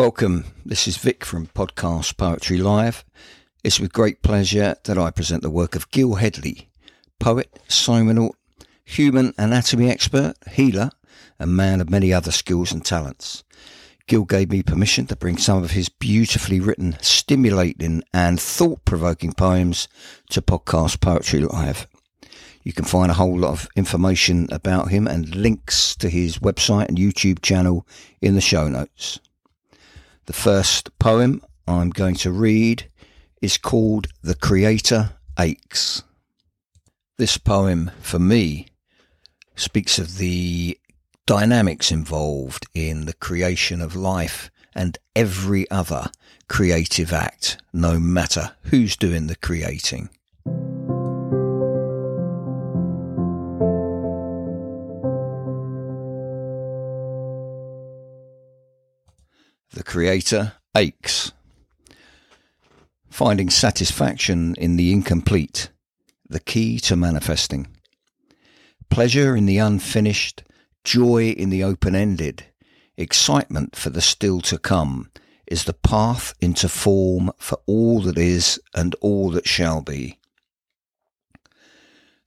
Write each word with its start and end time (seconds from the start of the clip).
Welcome. 0.00 0.46
This 0.64 0.88
is 0.88 0.96
Vic 0.96 1.26
from 1.26 1.48
Podcast 1.48 2.16
Poetry 2.16 2.56
Live. 2.56 3.04
It's 3.62 3.78
with 3.78 3.92
great 3.92 4.22
pleasure 4.22 4.74
that 4.84 4.96
I 4.96 5.10
present 5.10 5.42
the 5.42 5.50
work 5.50 5.76
of 5.76 5.90
Gil 5.90 6.14
Hedley, 6.14 6.70
poet, 7.18 7.60
somanaut, 7.68 8.32
human 8.82 9.34
anatomy 9.36 9.90
expert, 9.90 10.36
healer, 10.52 10.88
and 11.38 11.54
man 11.54 11.82
of 11.82 11.90
many 11.90 12.14
other 12.14 12.32
skills 12.32 12.72
and 12.72 12.82
talents. 12.82 13.44
Gil 14.06 14.24
gave 14.24 14.50
me 14.50 14.62
permission 14.62 15.04
to 15.08 15.16
bring 15.16 15.36
some 15.36 15.62
of 15.62 15.72
his 15.72 15.90
beautifully 15.90 16.60
written, 16.60 16.96
stimulating, 17.02 18.02
and 18.14 18.40
thought 18.40 18.82
provoking 18.86 19.34
poems 19.34 19.86
to 20.30 20.40
Podcast 20.40 21.02
Poetry 21.02 21.40
Live. 21.40 21.86
You 22.62 22.72
can 22.72 22.86
find 22.86 23.10
a 23.10 23.14
whole 23.20 23.38
lot 23.38 23.50
of 23.50 23.68
information 23.76 24.48
about 24.50 24.88
him 24.88 25.06
and 25.06 25.34
links 25.34 25.94
to 25.96 26.08
his 26.08 26.38
website 26.38 26.88
and 26.88 26.96
YouTube 26.96 27.42
channel 27.42 27.86
in 28.22 28.34
the 28.34 28.40
show 28.40 28.66
notes. 28.66 29.20
The 30.30 30.36
first 30.36 30.96
poem 31.00 31.42
I'm 31.66 31.90
going 31.90 32.14
to 32.22 32.30
read 32.30 32.88
is 33.42 33.58
called 33.58 34.06
The 34.22 34.36
Creator 34.36 35.14
Aches. 35.36 36.04
This 37.18 37.36
poem, 37.36 37.90
for 38.00 38.20
me, 38.20 38.68
speaks 39.56 39.98
of 39.98 40.18
the 40.18 40.78
dynamics 41.26 41.90
involved 41.90 42.68
in 42.74 43.06
the 43.06 43.14
creation 43.14 43.80
of 43.80 43.96
life 43.96 44.52
and 44.72 44.98
every 45.16 45.68
other 45.68 46.12
creative 46.48 47.12
act, 47.12 47.60
no 47.72 47.98
matter 47.98 48.54
who's 48.66 48.96
doing 48.96 49.26
the 49.26 49.34
creating. 49.34 50.10
Creator 60.00 60.54
aches. 60.74 61.32
Finding 63.10 63.50
satisfaction 63.50 64.54
in 64.54 64.78
the 64.78 64.94
incomplete, 64.94 65.68
the 66.26 66.40
key 66.40 66.78
to 66.80 66.96
manifesting. 66.96 67.66
Pleasure 68.88 69.36
in 69.36 69.44
the 69.44 69.58
unfinished, 69.58 70.42
joy 70.84 71.32
in 71.32 71.50
the 71.50 71.62
open 71.62 71.94
ended, 71.94 72.46
excitement 72.96 73.76
for 73.76 73.90
the 73.90 74.00
still 74.00 74.40
to 74.40 74.56
come 74.56 75.10
is 75.46 75.64
the 75.64 75.74
path 75.74 76.32
into 76.40 76.66
form 76.66 77.30
for 77.36 77.58
all 77.66 78.00
that 78.00 78.16
is 78.16 78.58
and 78.74 78.94
all 79.02 79.28
that 79.28 79.46
shall 79.46 79.82
be. 79.82 80.18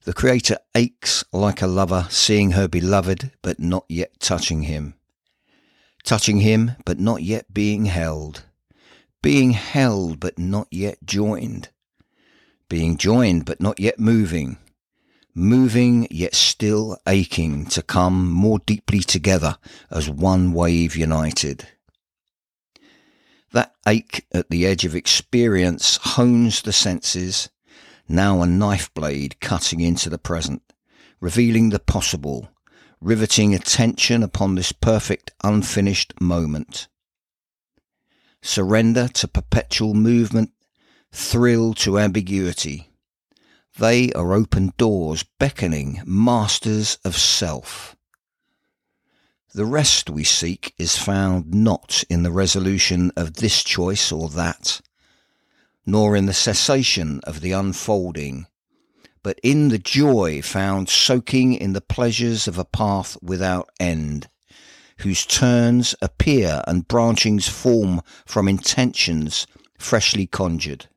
The 0.04 0.12
Creator 0.12 0.58
aches 0.76 1.24
like 1.32 1.60
a 1.60 1.66
lover 1.66 2.06
seeing 2.08 2.52
her 2.52 2.68
beloved 2.68 3.32
but 3.42 3.58
not 3.58 3.84
yet 3.88 4.20
touching 4.20 4.62
him 4.62 4.94
touching 6.04 6.40
him 6.40 6.72
but 6.84 7.00
not 7.00 7.22
yet 7.22 7.52
being 7.52 7.86
held, 7.86 8.44
being 9.22 9.52
held 9.52 10.20
but 10.20 10.38
not 10.38 10.68
yet 10.70 10.98
joined, 11.04 11.70
being 12.68 12.96
joined 12.96 13.44
but 13.44 13.60
not 13.60 13.80
yet 13.80 13.98
moving, 13.98 14.58
moving 15.34 16.06
yet 16.10 16.34
still 16.34 16.96
aching 17.06 17.66
to 17.66 17.82
come 17.82 18.30
more 18.30 18.60
deeply 18.60 19.00
together 19.00 19.56
as 19.90 20.08
one 20.08 20.52
wave 20.52 20.94
united. 20.94 21.66
That 23.52 23.74
ache 23.86 24.26
at 24.32 24.50
the 24.50 24.66
edge 24.66 24.84
of 24.84 24.94
experience 24.94 25.96
hones 26.02 26.62
the 26.62 26.72
senses, 26.72 27.48
now 28.08 28.42
a 28.42 28.46
knife 28.46 28.92
blade 28.94 29.40
cutting 29.40 29.80
into 29.80 30.10
the 30.10 30.18
present, 30.18 30.62
revealing 31.20 31.70
the 31.70 31.78
possible, 31.78 32.50
riveting 33.04 33.54
attention 33.54 34.22
upon 34.22 34.54
this 34.54 34.72
perfect 34.72 35.30
unfinished 35.44 36.18
moment. 36.22 36.88
Surrender 38.40 39.08
to 39.08 39.28
perpetual 39.28 39.92
movement, 39.92 40.50
thrill 41.12 41.74
to 41.74 41.98
ambiguity. 41.98 42.90
They 43.78 44.10
are 44.12 44.32
open 44.32 44.72
doors 44.78 45.22
beckoning, 45.38 46.00
masters 46.06 46.96
of 47.04 47.14
self. 47.14 47.94
The 49.52 49.66
rest 49.66 50.08
we 50.08 50.24
seek 50.24 50.74
is 50.78 50.96
found 50.96 51.52
not 51.52 52.04
in 52.08 52.22
the 52.22 52.32
resolution 52.32 53.12
of 53.16 53.34
this 53.34 53.62
choice 53.62 54.10
or 54.10 54.30
that, 54.30 54.80
nor 55.84 56.16
in 56.16 56.24
the 56.24 56.32
cessation 56.32 57.20
of 57.24 57.42
the 57.42 57.52
unfolding 57.52 58.46
but 59.24 59.40
in 59.42 59.68
the 59.70 59.78
joy 59.78 60.42
found 60.42 60.86
soaking 60.88 61.54
in 61.54 61.72
the 61.72 61.80
pleasures 61.80 62.46
of 62.46 62.58
a 62.58 62.64
path 62.64 63.16
without 63.22 63.70
end, 63.80 64.28
whose 64.98 65.24
turns 65.24 65.94
appear 66.02 66.62
and 66.68 66.86
branchings 66.86 67.48
form 67.48 68.02
from 68.26 68.46
intentions 68.46 69.46
freshly 69.78 70.26
conjured. 70.26 70.88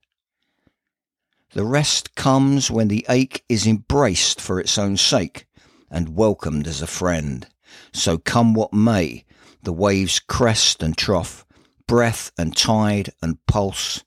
The 1.54 1.64
rest 1.64 2.16
comes 2.16 2.70
when 2.70 2.90
the 2.90 3.06
ache 3.08 3.46
is 3.48 3.66
embraced 3.66 4.42
for 4.42 4.60
its 4.60 4.78
own 4.78 4.98
sake 4.98 5.48
and 5.90 6.14
welcomed 6.14 6.68
as 6.68 6.82
a 6.82 6.88
friend. 6.88 7.48
So 7.94 8.18
come 8.18 8.54
what 8.54 8.74
may, 8.74 9.24
the 9.64 9.72
waves 9.72 10.20
crest 10.20 10.84
and 10.84 10.98
trough, 10.98 11.46
breath 11.88 12.34
and 12.38 12.56
tide 12.56 13.12
and 13.22 13.44
pulse, 13.48 14.04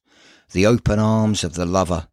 the 0.53 0.67
open 0.67 0.99
arms 0.99 1.43
of 1.43 1.55
the 1.55 1.65
lover 1.65 2.09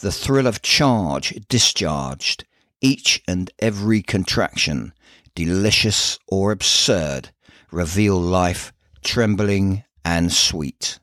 the 0.00 0.12
thrill 0.12 0.46
of 0.46 0.62
charge 0.62 1.34
discharged, 1.48 2.44
each 2.80 3.22
and 3.28 3.50
every 3.58 4.02
contraction, 4.02 4.92
delicious 5.34 6.18
or 6.28 6.50
absurd, 6.50 7.30
reveal 7.70 8.20
life 8.20 8.72
trembling 9.02 9.84
and 10.04 10.32
sweet. 10.32 10.98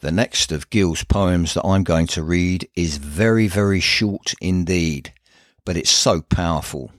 The 0.00 0.10
next 0.10 0.50
of 0.50 0.68
Gil's 0.70 1.04
poems 1.04 1.54
that 1.54 1.64
I'm 1.64 1.84
going 1.84 2.08
to 2.08 2.24
read 2.24 2.68
is 2.74 2.96
very, 2.96 3.46
very 3.46 3.78
short 3.78 4.34
indeed, 4.40 5.12
but 5.64 5.76
it's 5.76 5.90
so 5.90 6.22
powerful 6.22 6.90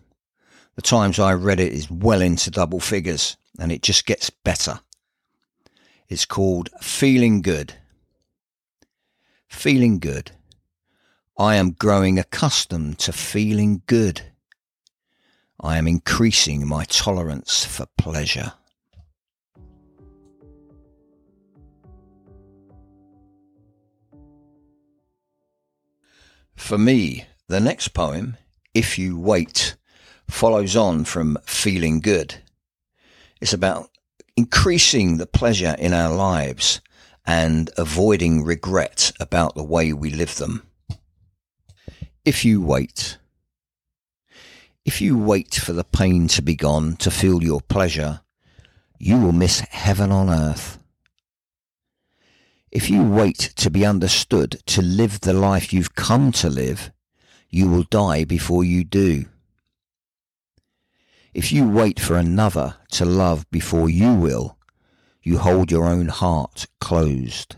the 0.75 0.81
times 0.81 1.19
I 1.19 1.33
read 1.33 1.59
it 1.59 1.73
is 1.73 1.89
well 1.89 2.21
into 2.21 2.49
double 2.51 2.79
figures 2.79 3.37
and 3.59 3.71
it 3.71 3.81
just 3.81 4.05
gets 4.05 4.29
better. 4.29 4.79
It's 6.09 6.25
called 6.25 6.69
Feeling 6.81 7.41
Good. 7.41 7.75
Feeling 9.47 9.99
good. 9.99 10.31
I 11.37 11.55
am 11.55 11.71
growing 11.71 12.19
accustomed 12.19 12.99
to 12.99 13.13
feeling 13.13 13.81
good. 13.87 14.21
I 15.59 15.77
am 15.77 15.87
increasing 15.87 16.67
my 16.67 16.85
tolerance 16.85 17.63
for 17.63 17.85
pleasure. 17.97 18.53
For 26.55 26.77
me, 26.77 27.25
the 27.47 27.59
next 27.59 27.89
poem, 27.89 28.37
If 28.73 28.97
You 28.97 29.19
Wait, 29.19 29.75
follows 30.29 30.75
on 30.75 31.05
from 31.05 31.37
feeling 31.45 31.99
good. 31.99 32.35
It's 33.41 33.53
about 33.53 33.89
increasing 34.35 35.17
the 35.17 35.27
pleasure 35.27 35.75
in 35.77 35.93
our 35.93 36.13
lives 36.13 36.81
and 37.25 37.69
avoiding 37.77 38.43
regret 38.43 39.11
about 39.19 39.55
the 39.55 39.63
way 39.63 39.93
we 39.93 40.09
live 40.09 40.35
them. 40.35 40.63
If 42.25 42.45
you 42.45 42.61
wait, 42.61 43.17
if 44.85 45.01
you 45.01 45.17
wait 45.17 45.55
for 45.55 45.73
the 45.73 45.83
pain 45.83 46.27
to 46.29 46.41
be 46.41 46.55
gone 46.55 46.95
to 46.97 47.11
feel 47.11 47.43
your 47.43 47.61
pleasure, 47.61 48.21
you 48.99 49.17
will 49.17 49.31
miss 49.31 49.59
heaven 49.59 50.11
on 50.11 50.29
earth. 50.29 50.79
If 52.71 52.89
you 52.89 53.03
wait 53.03 53.37
to 53.57 53.69
be 53.69 53.85
understood, 53.85 54.61
to 54.65 54.81
live 54.81 55.21
the 55.21 55.33
life 55.33 55.71
you've 55.71 55.95
come 55.95 56.31
to 56.33 56.49
live, 56.49 56.91
you 57.49 57.69
will 57.69 57.83
die 57.83 58.23
before 58.23 58.63
you 58.63 58.83
do. 58.83 59.25
If 61.33 61.51
you 61.51 61.67
wait 61.67 61.99
for 61.99 62.15
another 62.15 62.75
to 62.91 63.05
love 63.05 63.49
before 63.49 63.89
you 63.89 64.13
will, 64.13 64.57
you 65.23 65.39
hold 65.39 65.71
your 65.71 65.85
own 65.85 66.09
heart 66.09 66.67
closed. 66.79 67.55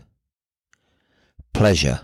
Pleasure, 1.52 2.00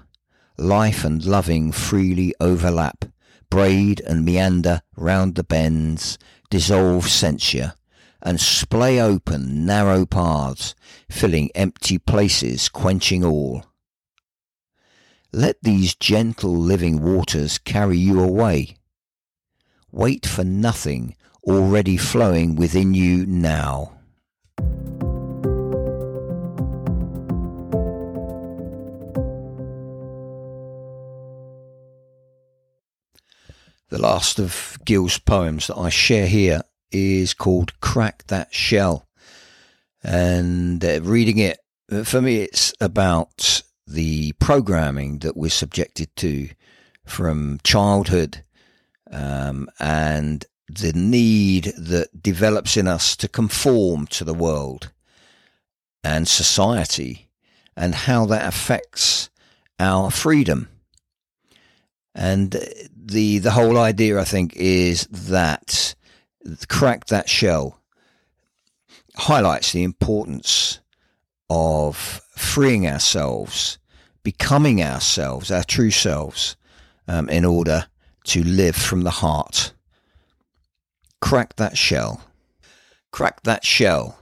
life 0.59 1.03
and 1.03 1.25
loving 1.25 1.73
freely 1.73 2.35
overlap, 2.41 3.07
braid 3.49 4.01
and 4.01 4.23
meander 4.23 4.83
round 4.97 5.35
the 5.35 5.45
bends, 5.45 6.19
dissolve 6.51 7.09
censure, 7.09 7.73
and 8.21 8.39
splay 8.39 9.01
open 9.01 9.65
narrow 9.65 10.05
paths, 10.05 10.75
filling 11.09 11.51
empty 11.55 11.97
places, 11.97 12.69
quenching 12.69 13.25
all. 13.25 13.65
Let 15.33 15.57
these 15.63 15.95
gentle 15.95 16.55
living 16.55 17.03
waters 17.03 17.57
carry 17.57 17.97
you 17.97 18.21
away. 18.21 18.77
Wait 19.91 20.27
for 20.27 20.45
nothing 20.45 21.17
already 21.45 21.97
flowing 21.97 22.57
within 22.57 22.95
you 22.95 23.27
now. 23.27 23.93
The 33.89 33.99
last 33.99 34.39
of 34.39 34.79
Gil's 34.87 35.19
poems 35.19 35.67
that 35.67 35.77
I 35.77 35.91
share 35.91 36.27
here 36.27 36.63
is 36.91 37.35
called 37.35 37.79
Crack 37.81 38.27
That 38.29 38.55
Shell. 38.55 39.07
And 40.03 40.83
uh, 40.85 41.01
reading 41.03 41.39
it, 41.39 41.59
for 42.05 42.23
me, 42.23 42.37
it's 42.39 42.73
about 42.81 43.63
the 43.87 44.33
programming 44.41 45.19
that 45.19 45.37
we're 45.37 45.51
subjected 45.51 46.15
to 46.17 46.49
from 47.05 47.61
childhood 47.65 48.43
um, 49.11 49.69
and 49.79 50.45
the 50.79 50.93
need 50.93 51.73
that 51.77 52.23
develops 52.23 52.77
in 52.77 52.89
us 52.89 53.17
to 53.17 53.29
conform 53.29 54.07
to 54.07 54.25
the 54.25 54.35
world 54.35 54.91
and 56.03 56.27
society 56.27 57.29
and 57.77 57.95
how 57.95 58.27
that 58.27 58.47
affects 58.47 59.31
our 59.79 60.11
freedom. 60.11 60.69
And 62.15 62.53
the 62.95 63.39
the 63.39 63.53
whole 63.53 63.79
idea, 63.79 64.21
I 64.21 64.25
think, 64.25 64.55
is 64.57 65.07
that 65.07 65.95
crack 66.69 67.07
that 67.07 67.29
shell 67.29 67.81
highlights 69.17 69.73
the 69.73 69.83
importance 69.83 70.81
of 71.49 71.97
freeing 72.37 72.87
ourselves, 72.87 73.79
becoming 74.23 74.83
ourselves, 74.83 75.51
our 75.51 75.65
true 75.65 75.91
selves, 75.91 76.57
um, 77.09 77.29
in 77.29 77.45
order 77.45 77.87
to 78.25 78.43
live 78.45 78.77
from 78.77 79.03
the 79.03 79.11
heart. 79.11 79.73
Crack 81.23 81.55
that 81.57 81.79
shell. 81.79 82.21
Crack 83.13 83.45
that 83.45 83.65
shell. 83.65 84.19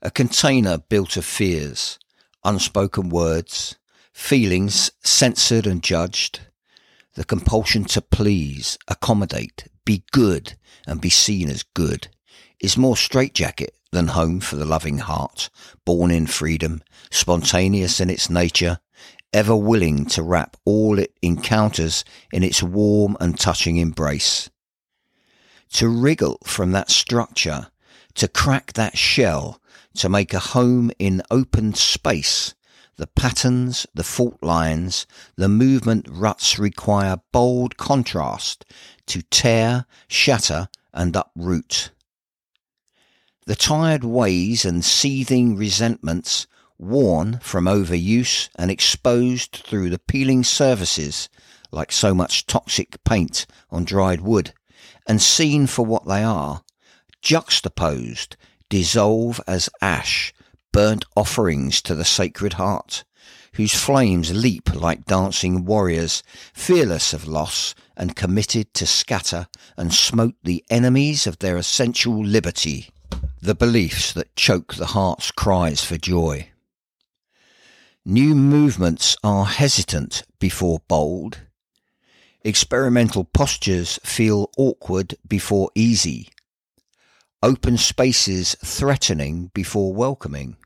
A 0.00 0.10
container 0.10 0.78
built 0.78 1.16
of 1.16 1.26
fears, 1.26 1.98
unspoken 2.42 3.10
words, 3.10 3.76
feelings 4.14 4.90
censored 5.04 5.66
and 5.66 5.82
judged, 5.82 6.40
the 7.14 7.24
compulsion 7.24 7.84
to 7.84 8.00
please, 8.00 8.78
accommodate, 8.88 9.68
be 9.84 10.04
good, 10.10 10.54
and 10.86 11.02
be 11.02 11.10
seen 11.10 11.50
as 11.50 11.62
good 11.62 12.08
is 12.58 12.78
more 12.78 12.96
straitjacket 12.96 13.74
than 13.92 14.08
home 14.08 14.40
for 14.40 14.56
the 14.56 14.64
loving 14.64 14.98
heart, 14.98 15.50
born 15.84 16.10
in 16.10 16.26
freedom, 16.26 16.82
spontaneous 17.10 18.00
in 18.00 18.08
its 18.08 18.30
nature, 18.30 18.80
ever 19.34 19.54
willing 19.54 20.06
to 20.06 20.22
wrap 20.22 20.56
all 20.64 20.98
it 20.98 21.12
encounters 21.20 22.04
in 22.32 22.42
its 22.42 22.62
warm 22.62 23.18
and 23.20 23.38
touching 23.38 23.76
embrace. 23.76 24.48
To 25.72 25.88
wriggle 25.88 26.38
from 26.44 26.72
that 26.72 26.90
structure, 26.90 27.68
to 28.14 28.28
crack 28.28 28.74
that 28.74 28.98
shell, 28.98 29.60
to 29.94 30.08
make 30.08 30.34
a 30.34 30.38
home 30.38 30.90
in 30.98 31.22
open 31.30 31.74
space, 31.74 32.54
the 32.96 33.06
patterns, 33.06 33.86
the 33.94 34.04
fault 34.04 34.38
lines, 34.42 35.06
the 35.36 35.48
movement 35.48 36.06
ruts 36.10 36.58
require 36.58 37.16
bold 37.32 37.78
contrast 37.78 38.66
to 39.06 39.22
tear, 39.22 39.86
shatter, 40.08 40.68
and 40.92 41.16
uproot. 41.16 41.90
The 43.46 43.56
tired 43.56 44.04
ways 44.04 44.64
and 44.66 44.84
seething 44.84 45.56
resentments, 45.56 46.46
worn 46.78 47.38
from 47.40 47.64
overuse 47.64 48.50
and 48.56 48.70
exposed 48.70 49.62
through 49.64 49.88
the 49.88 49.98
peeling 49.98 50.44
surfaces 50.44 51.28
like 51.70 51.90
so 51.90 52.14
much 52.14 52.46
toxic 52.46 53.02
paint 53.04 53.46
on 53.70 53.84
dried 53.84 54.20
wood, 54.20 54.52
and 55.06 55.20
seen 55.20 55.66
for 55.66 55.84
what 55.84 56.06
they 56.06 56.22
are, 56.22 56.62
juxtaposed, 57.20 58.36
dissolve 58.68 59.40
as 59.46 59.68
ash 59.80 60.32
burnt 60.72 61.04
offerings 61.14 61.82
to 61.82 61.94
the 61.94 62.04
Sacred 62.04 62.54
Heart, 62.54 63.04
whose 63.54 63.74
flames 63.74 64.32
leap 64.32 64.74
like 64.74 65.04
dancing 65.04 65.64
warriors, 65.64 66.22
fearless 66.54 67.12
of 67.12 67.28
loss 67.28 67.74
and 67.96 68.16
committed 68.16 68.72
to 68.74 68.86
scatter 68.86 69.46
and 69.76 69.92
smote 69.92 70.34
the 70.42 70.64
enemies 70.70 71.26
of 71.26 71.38
their 71.38 71.58
essential 71.58 72.24
liberty, 72.24 72.88
the 73.40 73.54
beliefs 73.54 74.12
that 74.14 74.34
choke 74.34 74.74
the 74.74 74.86
heart's 74.86 75.30
cries 75.30 75.84
for 75.84 75.98
joy. 75.98 76.48
New 78.04 78.34
movements 78.34 79.16
are 79.22 79.44
hesitant 79.44 80.24
before 80.40 80.80
bold. 80.88 81.42
Experimental 82.44 83.24
postures 83.24 83.98
feel 84.02 84.50
awkward 84.56 85.14
before 85.26 85.70
easy. 85.74 86.28
Open 87.42 87.76
spaces 87.76 88.56
threatening 88.64 89.50
before 89.54 89.92
welcoming 89.94 90.56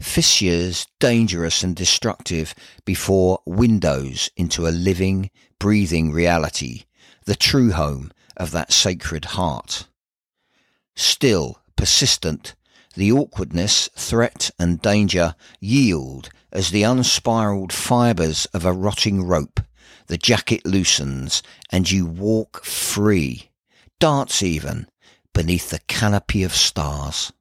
fissures 0.00 0.86
dangerous 0.98 1.62
and 1.62 1.74
destructive 1.74 2.54
before 2.84 3.40
windows 3.46 4.30
into 4.36 4.66
a 4.66 4.70
living, 4.70 5.30
breathing 5.58 6.12
reality, 6.12 6.84
the 7.24 7.34
true 7.34 7.72
home 7.72 8.12
of 8.36 8.50
that 8.50 8.72
sacred 8.72 9.24
heart. 9.24 9.86
Still 10.94 11.60
persistent, 11.76 12.54
the 12.94 13.12
awkwardness, 13.12 13.88
threat, 13.96 14.50
and 14.58 14.80
danger 14.80 15.34
yield 15.60 16.30
as 16.52 16.70
the 16.70 16.82
unspiraled 16.82 17.72
fibres 17.72 18.46
of 18.46 18.64
a 18.64 18.72
rotting 18.72 19.22
rope, 19.22 19.60
the 20.06 20.18
jacket 20.18 20.64
loosens, 20.66 21.42
and 21.70 21.90
you 21.90 22.06
walk 22.06 22.64
free, 22.64 23.50
dance 23.98 24.42
even, 24.42 24.86
beneath 25.32 25.70
the 25.70 25.80
canopy 25.88 26.42
of 26.42 26.54
stars. 26.54 27.32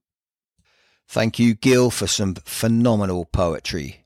Thank 1.07 1.39
you, 1.39 1.53
Gil, 1.53 1.91
for 1.91 2.07
some 2.07 2.35
phenomenal 2.45 3.25
poetry. 3.25 4.05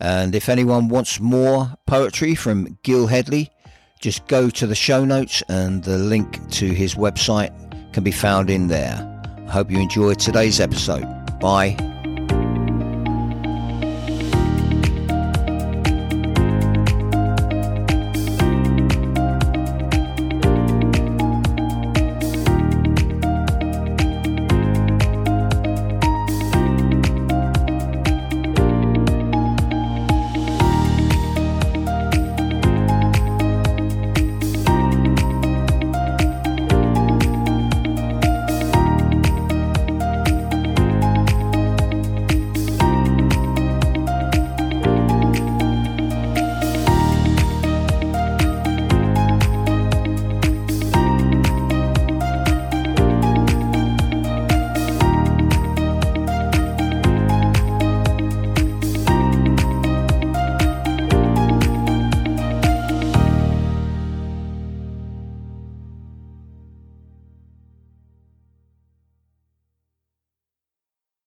And 0.00 0.34
if 0.34 0.48
anyone 0.48 0.88
wants 0.88 1.20
more 1.20 1.74
poetry 1.86 2.34
from 2.34 2.78
Gil 2.82 3.06
Hedley, 3.06 3.50
just 4.00 4.26
go 4.26 4.50
to 4.50 4.66
the 4.66 4.74
show 4.74 5.04
notes 5.04 5.42
and 5.48 5.84
the 5.84 5.96
link 5.96 6.50
to 6.52 6.66
his 6.66 6.96
website 6.96 7.52
can 7.92 8.02
be 8.02 8.10
found 8.10 8.50
in 8.50 8.66
there. 8.66 9.08
I 9.46 9.50
hope 9.50 9.70
you 9.70 9.78
enjoyed 9.78 10.18
today's 10.18 10.60
episode. 10.60 11.06
Bye 11.38 11.91